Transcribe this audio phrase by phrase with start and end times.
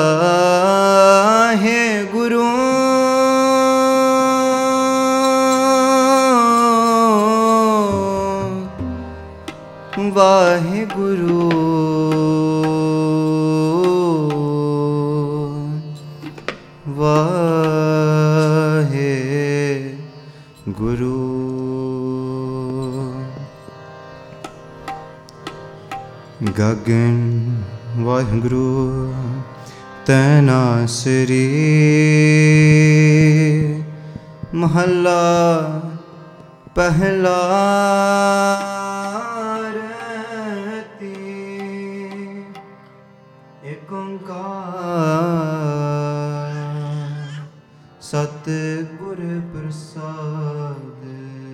[26.58, 27.16] ਗਗਨ
[27.98, 29.14] ਵਾਹਿਗੁਰੂ
[30.06, 31.48] ਤੈਨਾ ਸ੍ਰੀ
[34.56, 35.24] ਮਹੱਲਾ
[36.76, 37.36] ਪਹਿਲਾ
[39.76, 41.12] ਰਤੀ
[43.66, 44.54] ਏਕ ਓੰਕਾਰ
[48.02, 49.22] ਸਤਿਗੁਰ
[49.54, 51.45] ਪ੍ਰਸਾਦਿ।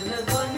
[0.00, 0.57] ಬಲವನ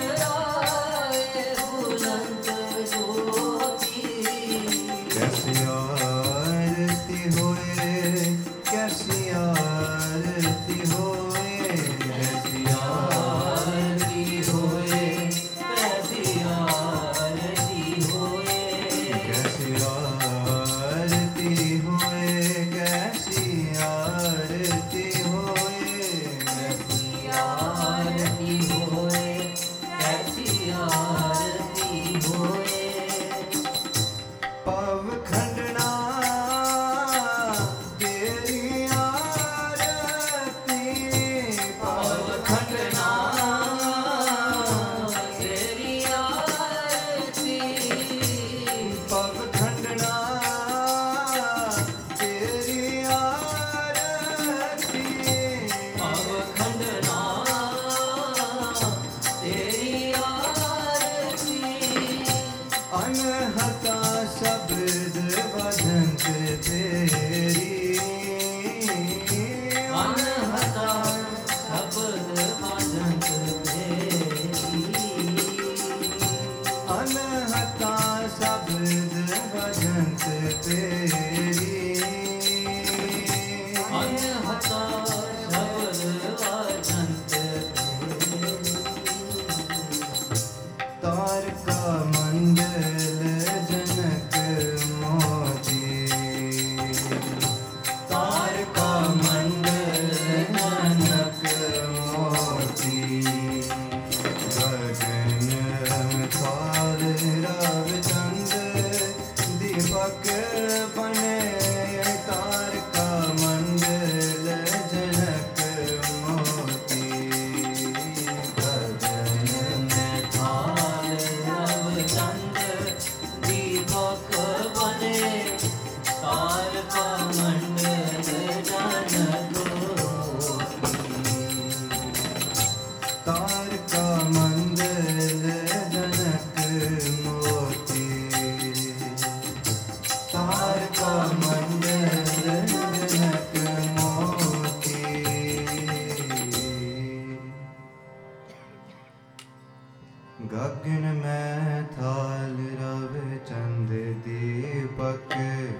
[150.53, 153.13] गगन में थाल रव
[153.49, 153.91] चंद
[154.23, 155.35] दीपक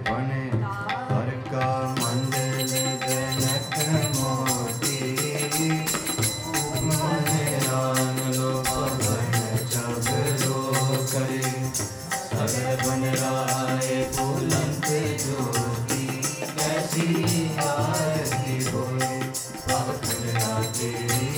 [0.07, 0.43] बने
[1.09, 2.71] हर का मंडल
[3.01, 3.75] जनक
[4.15, 4.99] मोती।
[7.65, 9.35] रान लो पवन
[9.73, 10.07] जब
[10.43, 10.61] लो
[11.11, 11.41] करे
[11.75, 14.87] सर बन राय बुलंद
[15.23, 16.05] ज्योति।
[16.59, 17.09] कैसी
[17.67, 19.13] आरती होए
[20.33, 20.93] राजे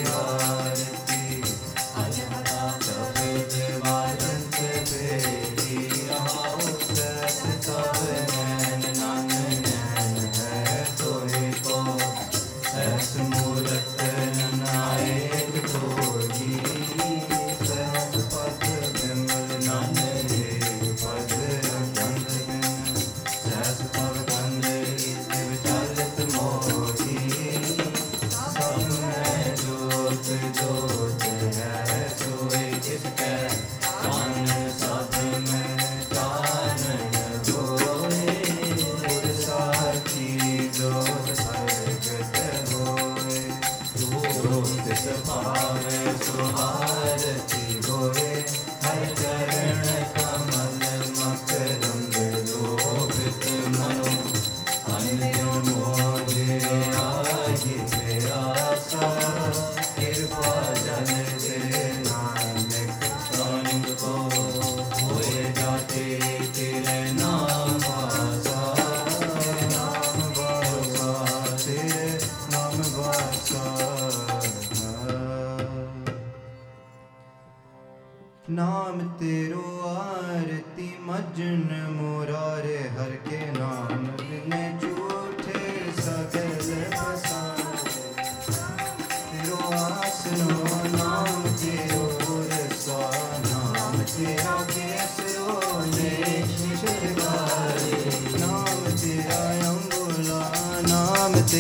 [0.05, 0.62] आ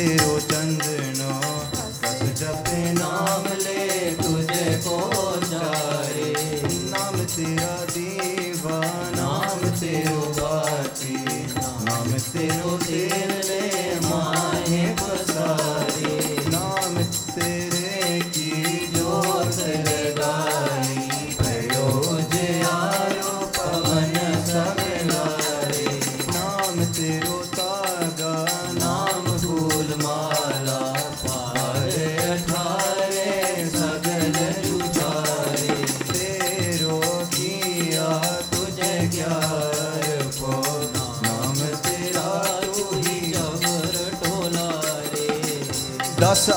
[0.05, 1.12] ओ चंद्र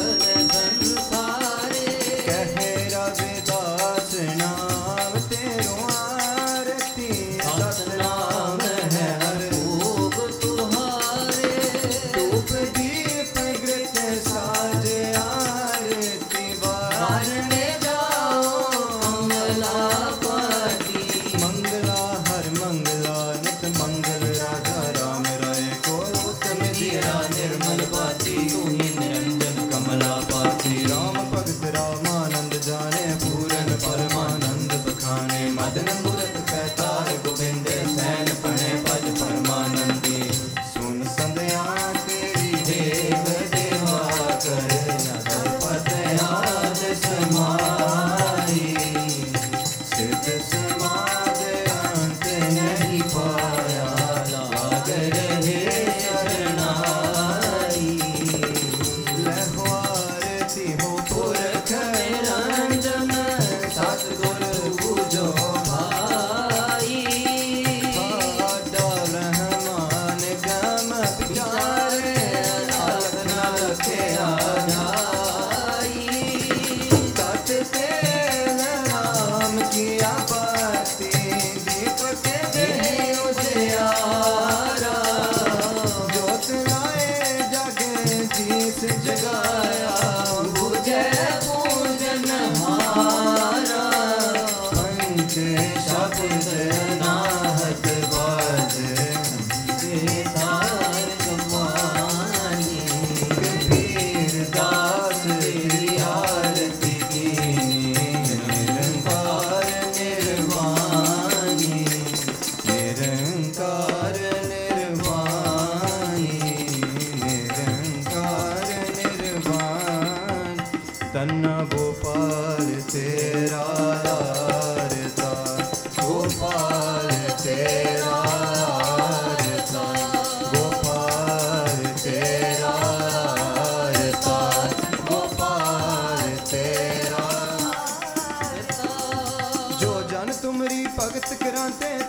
[52.98, 53.63] Bye.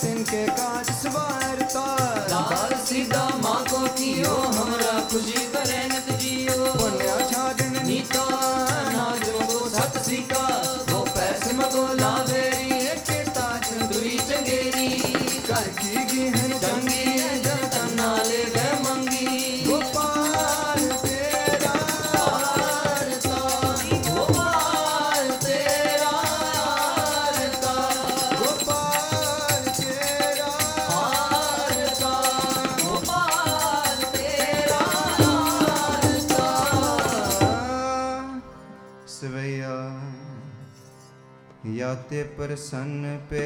[0.01, 1.85] तिनके काज सवारता
[2.31, 8.25] लाल सीधा माँ को थियो हमरा खुशी करे नत जियो पुण्य छाड़न नीता
[41.95, 43.43] अति प्रसन्न पे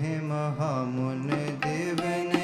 [0.00, 1.28] है महामुन
[1.64, 2.41] देवने।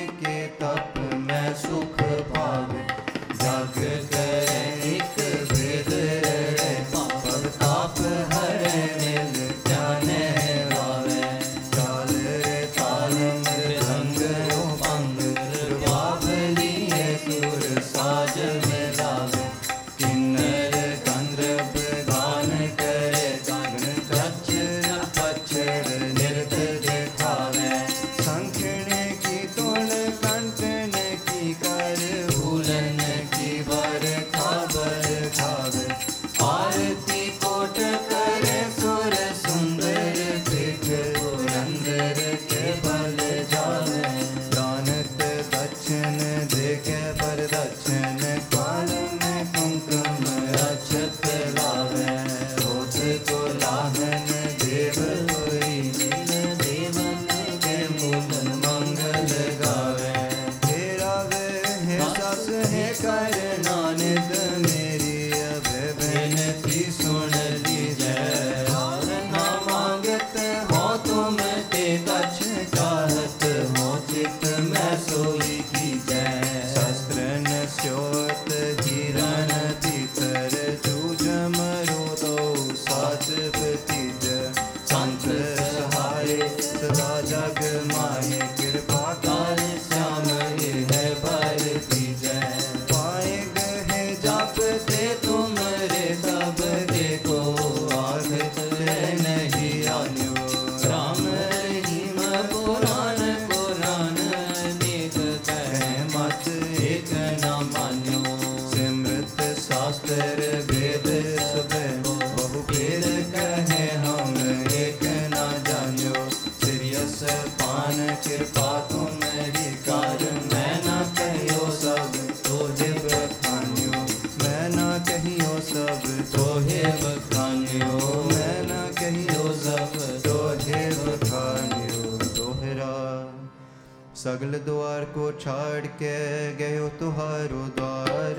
[134.19, 136.15] सगल द्वार को छाड़ के
[136.57, 138.39] गयो तुहारो द्वार।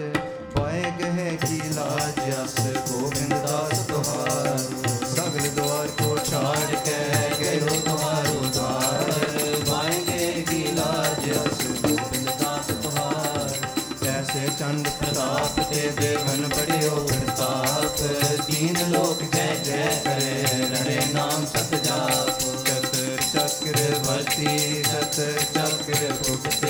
[0.55, 2.55] पाए गए की लाज जस
[2.89, 4.57] गोविंदास तुहार।
[5.11, 6.97] सगल द्वार को छाड़ के
[7.43, 9.07] गयो तुहारो द्वार।
[9.69, 13.55] पाए गए की लाज जस गोविंदास तुहार।
[14.03, 18.03] कैसे चंद प्रताप ते देवन बड़े हो प्रताप।
[18.49, 20.35] तीन लोक जय जय करे
[20.75, 22.47] रणे नाम सत जाप।
[23.31, 23.87] चक्र
[24.89, 25.17] सत
[25.53, 26.68] जाप você, Deus, você.